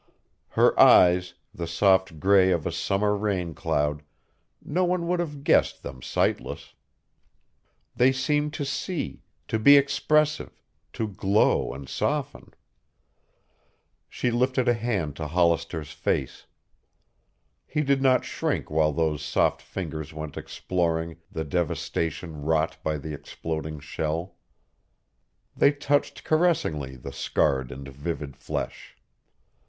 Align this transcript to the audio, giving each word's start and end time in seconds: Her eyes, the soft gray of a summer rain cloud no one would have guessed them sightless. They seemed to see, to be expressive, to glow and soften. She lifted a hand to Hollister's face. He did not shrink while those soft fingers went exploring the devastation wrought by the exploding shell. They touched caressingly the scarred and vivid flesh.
Her 0.57 0.73
eyes, 0.79 1.35
the 1.53 1.67
soft 1.67 2.19
gray 2.19 2.49
of 2.49 2.65
a 2.65 2.71
summer 2.71 3.15
rain 3.15 3.53
cloud 3.53 4.01
no 4.65 4.83
one 4.83 5.05
would 5.07 5.19
have 5.19 5.43
guessed 5.43 5.83
them 5.83 6.01
sightless. 6.01 6.73
They 7.95 8.11
seemed 8.11 8.51
to 8.55 8.65
see, 8.65 9.21
to 9.47 9.59
be 9.59 9.77
expressive, 9.77 10.59
to 10.93 11.07
glow 11.07 11.71
and 11.71 11.87
soften. 11.87 12.51
She 14.09 14.31
lifted 14.31 14.67
a 14.67 14.73
hand 14.73 15.15
to 15.17 15.27
Hollister's 15.27 15.91
face. 15.91 16.47
He 17.67 17.81
did 17.83 18.01
not 18.01 18.25
shrink 18.25 18.71
while 18.71 18.93
those 18.93 19.21
soft 19.21 19.61
fingers 19.61 20.15
went 20.15 20.35
exploring 20.35 21.17
the 21.31 21.43
devastation 21.45 22.41
wrought 22.41 22.75
by 22.81 22.97
the 22.97 23.13
exploding 23.13 23.79
shell. 23.79 24.33
They 25.55 25.71
touched 25.71 26.23
caressingly 26.23 26.95
the 26.95 27.13
scarred 27.13 27.71
and 27.71 27.87
vivid 27.87 28.35
flesh. 28.35 28.97